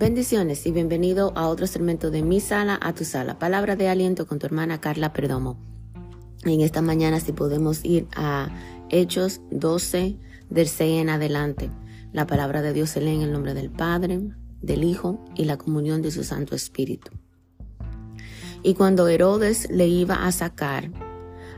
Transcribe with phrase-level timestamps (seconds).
[0.00, 3.38] Bendiciones y bienvenido a otro segmento de Mi Sala a tu Sala.
[3.38, 5.58] Palabra de aliento con tu hermana Carla Perdomo.
[6.46, 8.48] En esta mañana si podemos ir a
[8.88, 10.16] Hechos 12
[10.48, 11.70] del 6 en adelante.
[12.14, 14.22] La palabra de Dios se lee en el nombre del Padre,
[14.62, 17.10] del Hijo y la comunión de su Santo Espíritu.
[18.62, 20.90] Y cuando Herodes le iba a sacar,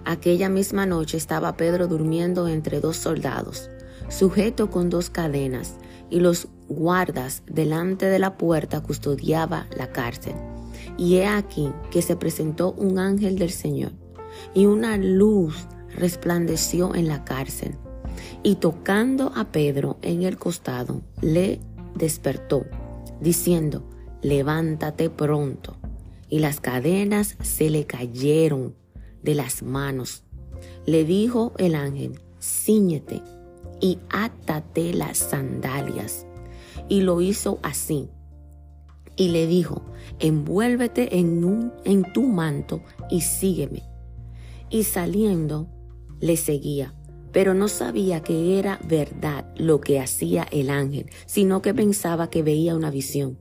[0.04, 3.70] aquella misma noche estaba Pedro durmiendo entre dos soldados,
[4.12, 5.76] sujeto con dos cadenas,
[6.10, 10.34] y los guardas delante de la puerta custodiaba la cárcel.
[10.98, 13.92] Y he aquí que se presentó un ángel del Señor,
[14.54, 17.76] y una luz resplandeció en la cárcel.
[18.42, 21.60] Y tocando a Pedro en el costado, le
[21.94, 22.66] despertó,
[23.20, 23.88] diciendo,
[24.20, 25.76] levántate pronto.
[26.28, 28.74] Y las cadenas se le cayeron
[29.22, 30.24] de las manos.
[30.86, 33.22] Le dijo el ángel, ciñete
[33.82, 36.26] y átate las sandalias.
[36.88, 38.08] Y lo hizo así.
[39.16, 39.82] Y le dijo,
[40.20, 43.82] envuélvete en, un, en tu manto y sígueme.
[44.70, 45.68] Y saliendo,
[46.20, 46.94] le seguía,
[47.32, 52.42] pero no sabía que era verdad lo que hacía el ángel, sino que pensaba que
[52.42, 53.38] veía una visión.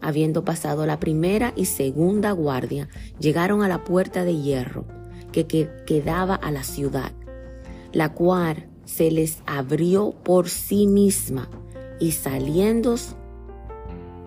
[0.00, 2.88] Habiendo pasado la primera y segunda guardia,
[3.20, 4.86] llegaron a la puerta de hierro
[5.32, 7.12] que, que quedaba a la ciudad,
[7.92, 11.50] la cual se les abrió por sí misma
[12.00, 12.94] y saliendo,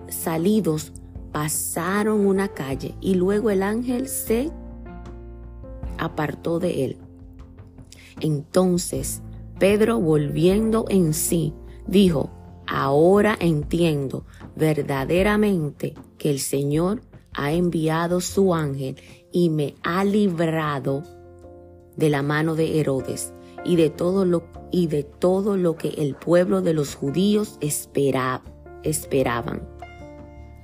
[0.08, 0.92] salidos
[1.32, 4.50] pasaron una calle y luego el ángel se
[5.98, 6.98] apartó de él.
[8.20, 9.22] Entonces
[9.58, 11.54] Pedro volviendo en sí
[11.86, 12.30] dijo,
[12.66, 14.24] ahora entiendo
[14.56, 17.00] verdaderamente que el Señor
[17.32, 18.96] ha enviado su ángel
[19.32, 21.02] y me ha librado
[21.96, 23.32] de la mano de Herodes
[23.64, 28.42] y de todo lo, y de todo lo que el pueblo de los judíos esperaba,
[28.82, 29.62] esperaban.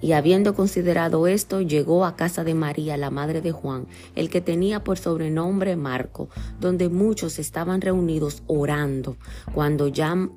[0.01, 4.43] Y habiendo considerado esto, llegó a casa de María, la madre de Juan, el que
[4.43, 6.29] tenía por sobrenombre Marco,
[6.61, 9.17] donde muchos estaban reunidos orando.
[9.55, 9.91] Cuando,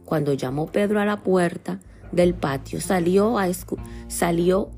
[0.05, 1.79] cuando llamó Pedro a la puerta
[2.11, 3.47] del patio, salió a,
[4.07, 4.69] salió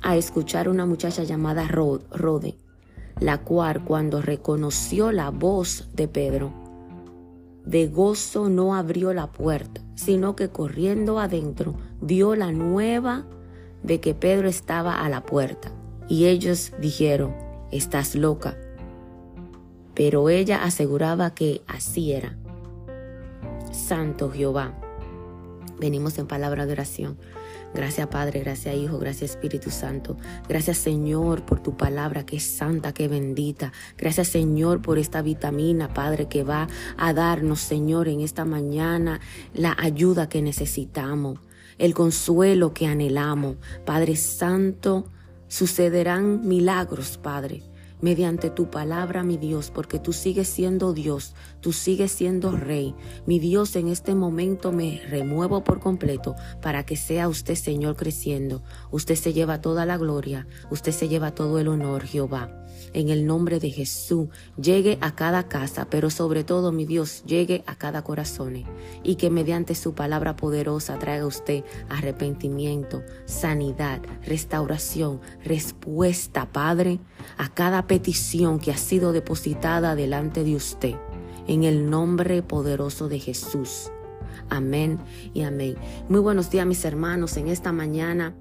[0.00, 2.56] a escuchar una muchacha llamada Rode,
[3.18, 6.59] la cual cuando reconoció la voz de Pedro,
[7.64, 13.26] de gozo no abrió la puerta, sino que corriendo adentro dio la nueva
[13.82, 15.70] de que Pedro estaba a la puerta.
[16.08, 17.34] Y ellos dijeron,
[17.70, 18.56] estás loca.
[19.94, 22.36] Pero ella aseguraba que así era.
[23.72, 24.74] Santo Jehová.
[25.78, 27.18] Venimos en palabra de oración.
[27.72, 30.16] Gracias Padre, gracias Hijo, gracias Espíritu Santo.
[30.48, 33.72] Gracias Señor por tu palabra que es santa, que bendita.
[33.96, 39.20] Gracias Señor por esta vitamina, Padre, que va a darnos, Señor, en esta mañana
[39.54, 41.38] la ayuda que necesitamos,
[41.78, 43.56] el consuelo que anhelamos.
[43.84, 45.06] Padre Santo,
[45.48, 47.69] sucederán milagros, Padre
[48.00, 52.94] mediante tu palabra, mi Dios, porque tú sigues siendo Dios, tú sigues siendo Rey.
[53.26, 58.62] Mi Dios, en este momento me remuevo por completo para que sea usted, Señor, creciendo.
[58.90, 62.60] Usted se lleva toda la gloria, usted se lleva todo el honor, Jehová
[62.92, 64.28] en el nombre de Jesús,
[64.60, 68.64] llegue a cada casa, pero sobre todo, mi Dios, llegue a cada corazón
[69.02, 77.00] y que mediante su palabra poderosa traiga usted arrepentimiento, sanidad, restauración, respuesta, Padre,
[77.36, 80.94] a cada petición que ha sido depositada delante de usted,
[81.48, 83.90] en el nombre poderoso de Jesús.
[84.48, 85.00] Amén
[85.34, 85.74] y amén.
[86.08, 87.36] Muy buenos días, mis hermanos.
[87.36, 88.36] En esta mañana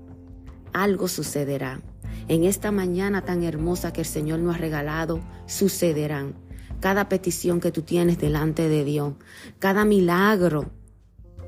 [0.71, 1.81] algo sucederá
[2.27, 6.35] en esta mañana tan hermosa que el Señor nos ha regalado, sucederán.
[6.79, 9.15] Cada petición que tú tienes delante de Dios,
[9.57, 10.69] cada milagro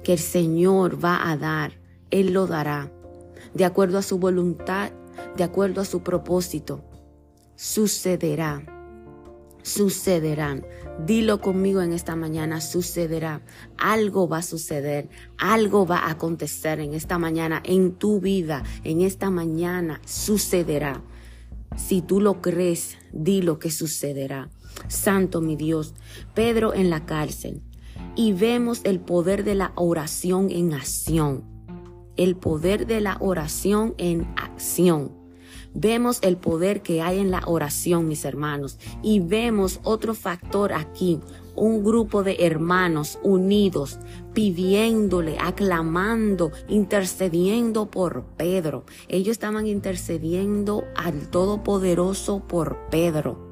[0.03, 1.73] que el Señor va a dar,
[2.09, 2.91] Él lo dará,
[3.53, 4.89] de acuerdo a su voluntad,
[5.37, 6.83] de acuerdo a su propósito.
[7.63, 8.65] Sucederá
[9.61, 10.65] sucederán.
[11.05, 13.43] Dilo conmigo en esta mañana, sucederá.
[13.77, 19.01] Algo va a suceder, algo va a acontecer en esta mañana, en tu vida, en
[19.01, 21.03] esta mañana sucederá.
[21.77, 24.49] Si tú lo crees, dilo que sucederá.
[24.87, 25.93] Santo mi Dios,
[26.33, 27.61] Pedro en la cárcel.
[28.15, 31.45] Y vemos el poder de la oración en acción.
[32.17, 35.20] El poder de la oración en acción.
[35.73, 41.19] Vemos el poder que hay en la oración, mis hermanos, y vemos otro factor aquí,
[41.55, 43.97] un grupo de hermanos unidos,
[44.33, 48.85] pidiéndole, aclamando, intercediendo por Pedro.
[49.07, 53.49] Ellos estaban intercediendo al Todopoderoso por Pedro.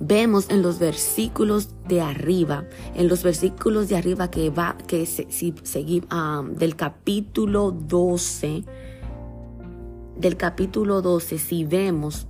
[0.00, 2.64] Vemos en los versículos de arriba,
[2.94, 8.64] en los versículos de arriba que va, que si seguimos ah, del capítulo 12,
[10.16, 12.26] del capítulo 12, si vemos,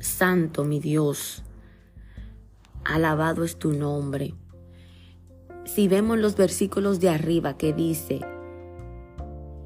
[0.00, 1.44] Santo mi Dios,
[2.84, 4.34] alabado es tu nombre.
[5.64, 8.20] Si vemos los versículos de arriba que dice,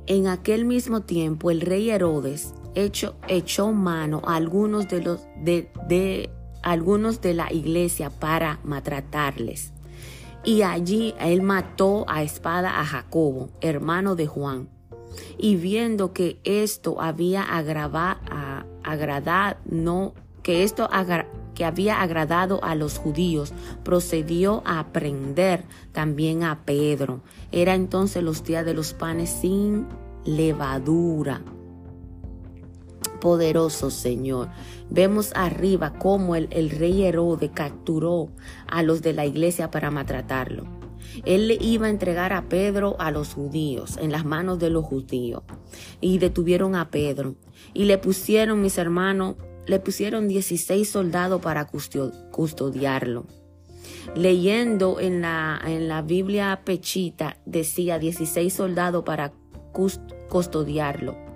[0.06, 5.70] en aquel mismo tiempo el rey Herodes echó, echó mano a algunos de los de,
[5.88, 6.30] de
[6.62, 9.72] algunos de la iglesia para maltratarles.
[10.42, 14.79] Y allí él mató a espada a Jacobo, hermano de Juan.
[15.38, 18.20] Y viendo que esto había agravado,
[19.64, 20.88] no, que esto
[21.54, 23.52] que había agradado a los judíos,
[23.84, 27.20] procedió a prender también a Pedro.
[27.52, 29.86] Era entonces los días de los panes sin
[30.24, 31.42] levadura
[33.20, 34.48] poderoso Señor.
[34.88, 38.30] Vemos arriba cómo el, el, rey Herodes capturó
[38.66, 40.79] a los de la iglesia para maltratarlo.
[41.24, 44.84] Él le iba a entregar a Pedro a los judíos, en las manos de los
[44.84, 45.42] judíos.
[46.00, 47.34] Y detuvieron a Pedro.
[47.74, 49.36] Y le pusieron, mis hermanos,
[49.66, 53.26] le pusieron 16 soldados para custodiarlo.
[54.14, 59.32] Leyendo en la, en la Biblia Pechita, decía 16 soldados para
[59.72, 61.30] custodiarlo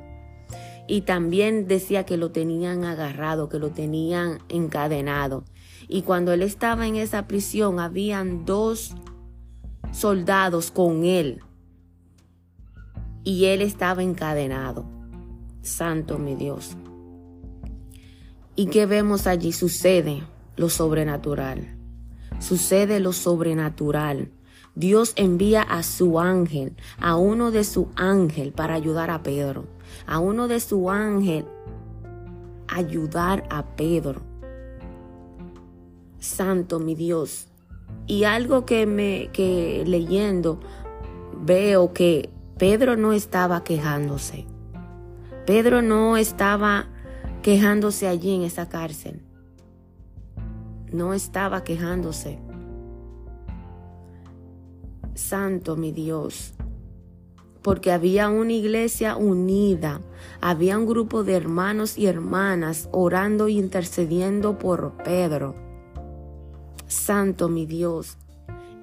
[0.86, 5.44] y también decía que lo tenían agarrado, que lo tenían encadenado.
[5.88, 8.94] Y cuando él estaba en esa prisión, habían dos
[9.94, 11.40] soldados con él.
[13.22, 14.84] Y él estaba encadenado.
[15.62, 16.76] Santo mi Dios.
[18.56, 19.52] ¿Y qué vemos allí?
[19.52, 20.22] Sucede
[20.56, 21.76] lo sobrenatural.
[22.38, 24.30] Sucede lo sobrenatural.
[24.74, 29.66] Dios envía a su ángel, a uno de su ángel para ayudar a Pedro
[30.06, 31.46] a uno de su ángel
[32.68, 34.22] ayudar a Pedro.
[36.18, 37.48] Santo mi Dios.
[38.06, 40.60] Y algo que me que leyendo
[41.40, 44.46] veo que Pedro no estaba quejándose.
[45.46, 46.88] Pedro no estaba
[47.42, 49.22] quejándose allí en esa cárcel.
[50.92, 52.38] No estaba quejándose.
[55.14, 56.54] Santo mi Dios
[57.64, 60.02] porque había una iglesia unida,
[60.42, 65.63] había un grupo de hermanos y hermanas orando y intercediendo por Pedro.
[66.94, 68.16] Santo mi Dios,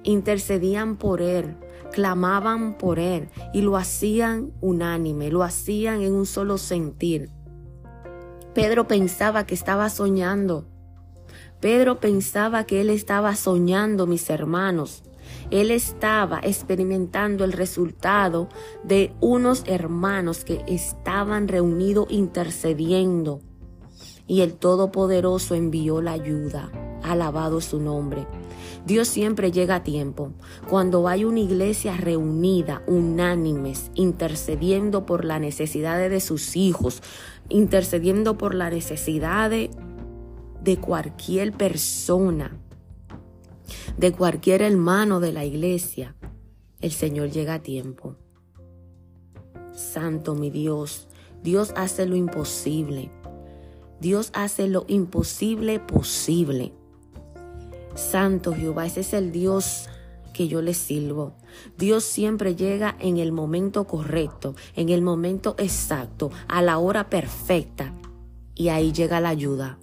[0.04, 1.56] intercedían por él,
[1.92, 7.30] clamaban por él y lo hacían unánime, lo hacían en un solo sentir.
[8.54, 10.66] Pedro pensaba que estaba soñando.
[11.60, 15.04] Pedro pensaba que él estaba soñando, mis hermanos.
[15.50, 18.48] Él estaba experimentando el resultado
[18.84, 23.40] de unos hermanos que estaban reunidos intercediendo.
[24.26, 26.70] Y el Todopoderoso envió la ayuda.
[27.02, 28.26] Alabado su nombre.
[28.86, 30.32] Dios siempre llega a tiempo.
[30.68, 37.02] Cuando hay una iglesia reunida, unánimes, intercediendo por las necesidades de sus hijos,
[37.48, 39.70] intercediendo por la necesidad de,
[40.62, 42.58] de cualquier persona,
[43.96, 46.16] de cualquier hermano de la iglesia,
[46.80, 48.16] el Señor llega a tiempo.
[49.72, 51.08] Santo mi Dios,
[51.42, 53.10] Dios hace lo imposible.
[54.00, 56.72] Dios hace lo imposible posible.
[57.94, 59.88] Santo Jehová, ese es el Dios
[60.32, 61.34] que yo le sirvo.
[61.76, 67.92] Dios siempre llega en el momento correcto, en el momento exacto, a la hora perfecta.
[68.54, 69.78] Y ahí llega la ayuda.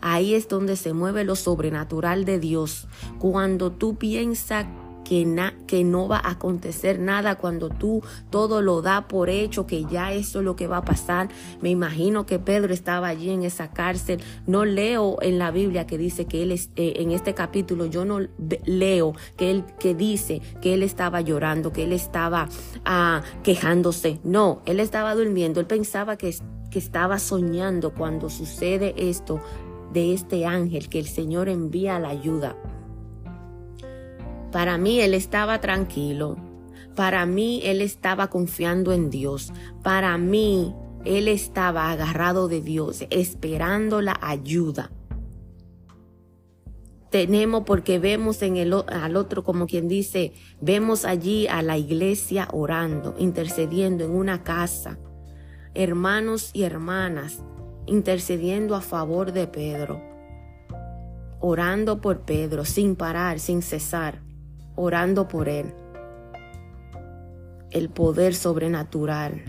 [0.00, 2.86] Ahí es donde se mueve lo sobrenatural de Dios.
[3.18, 4.66] Cuando tú piensas
[5.06, 9.84] que, que, no va a acontecer nada cuando tú todo lo da por hecho, que
[9.84, 11.28] ya eso es lo que va a pasar.
[11.60, 14.20] Me imagino que Pedro estaba allí en esa cárcel.
[14.46, 18.18] No leo en la Biblia que dice que él, eh, en este capítulo, yo no
[18.64, 22.48] leo que él, que dice que él estaba llorando, que él estaba
[22.84, 24.18] ah, quejándose.
[24.24, 25.60] No, él estaba durmiendo.
[25.60, 26.34] Él pensaba que,
[26.70, 29.40] que estaba soñando cuando sucede esto
[29.92, 32.56] de este ángel que el Señor envía la ayuda.
[34.52, 36.36] Para mí él estaba tranquilo.
[36.94, 39.52] Para mí él estaba confiando en Dios.
[39.82, 40.74] Para mí
[41.04, 44.90] él estaba agarrado de Dios, esperando la ayuda.
[47.10, 52.48] Tenemos porque vemos en el al otro como quien dice, vemos allí a la iglesia
[52.52, 54.98] orando, intercediendo en una casa.
[55.74, 57.42] Hermanos y hermanas,
[57.86, 60.02] intercediendo a favor de Pedro,
[61.38, 64.25] orando por Pedro sin parar, sin cesar,
[64.76, 65.74] orando por él.
[67.70, 69.42] El poder sobrenatural,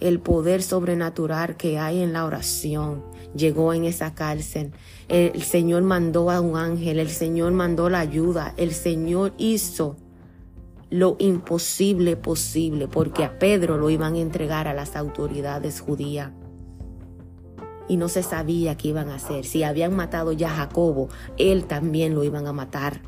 [0.00, 3.04] el poder sobrenatural que hay en la oración
[3.34, 4.72] llegó en esa cárcel.
[5.08, 9.96] El Señor mandó a un ángel, el Señor mandó la ayuda, el Señor hizo
[10.90, 16.32] lo imposible posible, porque a Pedro lo iban a entregar a las autoridades judías.
[17.88, 19.44] Y no se sabía qué iban a hacer.
[19.44, 23.00] Si habían matado ya a Jacobo, él también lo iban a matar.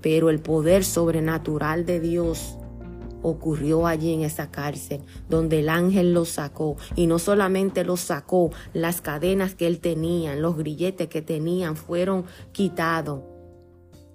[0.00, 2.58] Pero el poder sobrenatural de Dios
[3.22, 6.76] ocurrió allí en esa cárcel, donde el ángel lo sacó.
[6.94, 12.24] Y no solamente lo sacó, las cadenas que él tenía, los grilletes que tenían fueron
[12.52, 13.22] quitados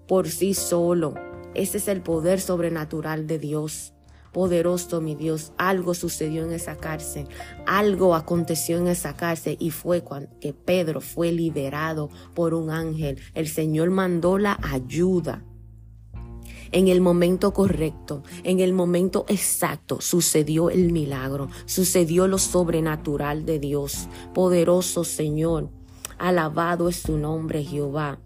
[0.08, 1.14] por sí solo.
[1.54, 3.94] Ese es el poder sobrenatural de Dios.
[4.32, 7.28] Poderoso mi Dios, algo sucedió en esa cárcel,
[7.68, 13.20] algo aconteció en esa cárcel y fue cuando que Pedro fue liberado por un ángel.
[13.34, 15.44] El Señor mandó la ayuda
[16.72, 23.60] en el momento correcto, en el momento exacto, sucedió el milagro, sucedió lo sobrenatural de
[23.60, 24.08] Dios.
[24.34, 25.70] Poderoso Señor,
[26.18, 28.20] alabado es tu nombre, Jehová.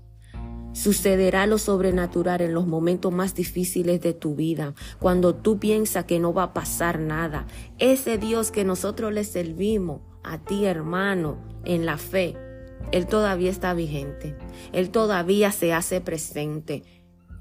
[0.74, 6.20] Sucederá lo sobrenatural en los momentos más difíciles de tu vida, cuando tú piensas que
[6.20, 7.48] no va a pasar nada.
[7.80, 12.36] Ese Dios que nosotros le servimos a ti, hermano, en la fe,
[12.92, 14.36] Él todavía está vigente.
[14.74, 16.84] Él todavía se hace presente.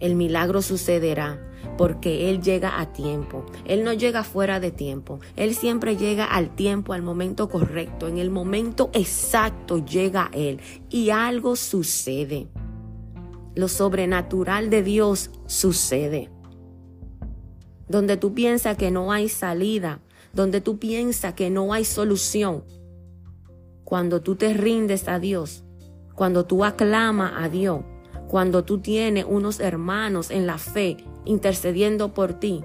[0.05, 1.41] El milagro sucederá
[1.77, 3.45] porque Él llega a tiempo.
[3.65, 5.19] Él no llega fuera de tiempo.
[5.35, 8.07] Él siempre llega al tiempo, al momento correcto.
[8.07, 12.49] En el momento exacto llega Él y algo sucede
[13.55, 16.31] lo sobrenatural de Dios sucede.
[17.89, 20.01] Donde tú piensas que no hay salida,
[20.33, 22.65] donde tú piensas que no hay solución,
[23.85, 25.63] cuando tú te rindes a Dios,
[26.15, 27.85] cuando tú aclamas a Dios,
[28.29, 32.63] cuando tú tienes unos hermanos en la fe intercediendo por ti,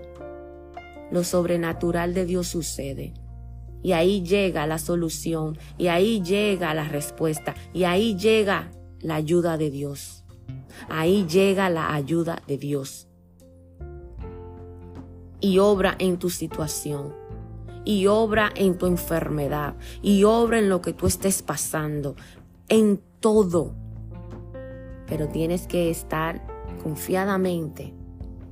[1.12, 3.14] lo sobrenatural de Dios sucede.
[3.82, 9.58] Y ahí llega la solución, y ahí llega la respuesta, y ahí llega la ayuda
[9.58, 10.26] de Dios.
[10.88, 13.08] Ahí llega la ayuda de Dios.
[15.42, 17.14] Y obra en tu situación.
[17.86, 19.76] Y obra en tu enfermedad.
[20.02, 22.16] Y obra en lo que tú estés pasando.
[22.68, 23.74] En todo.
[25.10, 26.46] Pero tienes que estar
[26.84, 27.94] confiadamente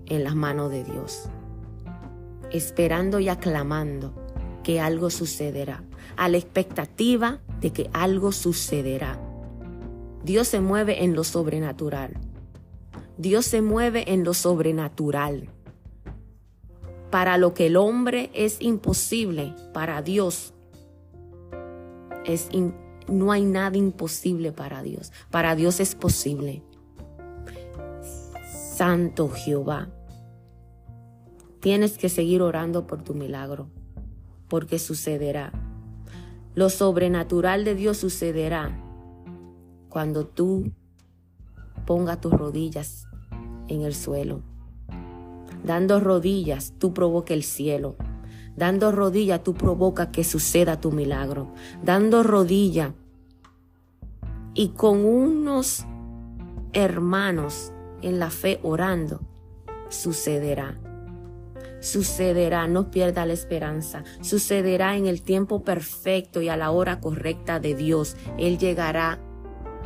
[0.07, 1.29] en las manos de Dios.
[2.51, 4.13] Esperando y aclamando
[4.63, 5.83] que algo sucederá.
[6.17, 9.19] A la expectativa de que algo sucederá.
[10.23, 12.17] Dios se mueve en lo sobrenatural.
[13.17, 15.49] Dios se mueve en lo sobrenatural.
[17.11, 20.53] Para lo que el hombre es imposible, para Dios
[22.25, 22.49] es
[23.07, 25.11] no hay nada imposible para Dios.
[25.31, 26.63] Para Dios es posible.
[28.75, 29.89] Santo Jehová,
[31.59, 33.69] tienes que seguir orando por tu milagro,
[34.47, 35.51] porque sucederá.
[36.53, 38.83] Lo sobrenatural de Dios sucederá
[39.89, 40.71] cuando tú
[41.85, 43.07] pongas tus rodillas
[43.67, 44.41] en el suelo.
[45.63, 47.95] Dando rodillas, tú provoca el cielo.
[48.57, 51.53] Dando rodillas, tú provoca que suceda tu milagro.
[51.83, 52.91] Dando rodillas
[54.55, 55.85] y con unos
[56.73, 57.71] hermanos
[58.01, 59.21] en la fe orando,
[59.89, 60.75] sucederá.
[61.79, 64.03] Sucederá, no pierda la esperanza.
[64.21, 68.17] Sucederá en el tiempo perfecto y a la hora correcta de Dios.
[68.39, 69.19] Él llegará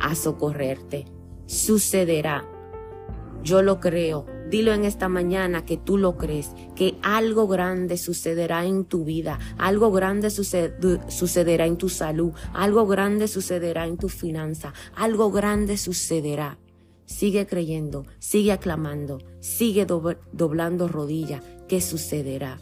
[0.00, 1.04] a socorrerte.
[1.44, 2.48] Sucederá.
[3.42, 4.31] Yo lo creo.
[4.52, 9.38] Dilo en esta mañana que tú lo crees, que algo grande sucederá en tu vida,
[9.56, 16.58] algo grande sucederá en tu salud, algo grande sucederá en tu finanza, algo grande sucederá.
[17.06, 22.58] Sigue creyendo, sigue aclamando, sigue doblando rodilla, que sucederá.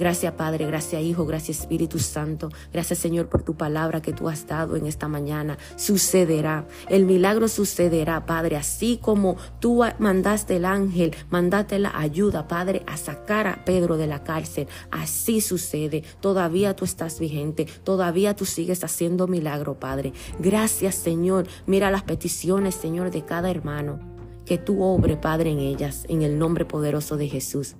[0.00, 2.48] Gracias Padre, gracias Hijo, gracias Espíritu Santo.
[2.72, 5.58] Gracias Señor por tu palabra que tú has dado en esta mañana.
[5.76, 12.82] Sucederá, el milagro sucederá, Padre, así como tú mandaste el ángel, mandaste la ayuda, Padre,
[12.86, 14.68] a sacar a Pedro de la cárcel.
[14.90, 16.02] Así sucede.
[16.20, 20.14] Todavía tú estás vigente, todavía tú sigues haciendo milagro, Padre.
[20.38, 21.46] Gracias Señor.
[21.66, 24.00] Mira las peticiones, Señor, de cada hermano.
[24.46, 27.76] Que tú obre, Padre, en ellas, en el nombre poderoso de Jesús.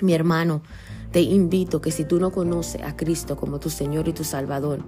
[0.00, 0.62] Mi hermano,
[1.12, 4.84] te invito que si tú no conoces a Cristo como tu Señor y tu Salvador,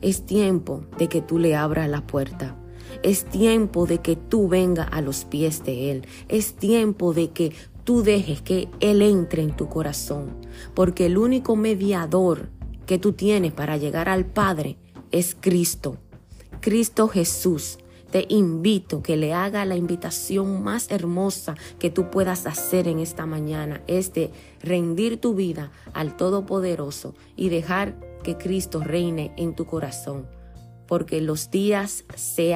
[0.00, 2.56] es tiempo de que tú le abras la puerta.
[3.02, 6.06] Es tiempo de que tú vengas a los pies de Él.
[6.28, 7.52] Es tiempo de que
[7.84, 10.36] tú dejes que Él entre en tu corazón.
[10.74, 12.50] Porque el único mediador
[12.86, 14.76] que tú tienes para llegar al Padre
[15.10, 15.96] es Cristo.
[16.60, 17.78] Cristo Jesús
[18.14, 23.26] te invito que le haga la invitación más hermosa que tú puedas hacer en esta
[23.26, 24.30] mañana, es de
[24.62, 30.28] rendir tu vida al Todopoderoso y dejar que Cristo reine en tu corazón,
[30.86, 32.54] porque los días se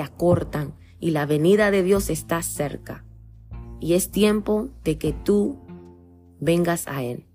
[0.00, 3.04] acortan y la venida de Dios está cerca.
[3.78, 5.56] y es tiempo de que tú
[6.40, 7.26] vengas a Él.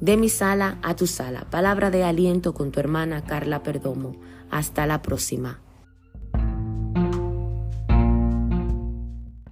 [0.00, 1.48] De mi sala a tu sala.
[1.48, 4.16] Palabra de aliento con tu hermana Carla Perdomo.
[4.50, 5.60] Hasta la próxima.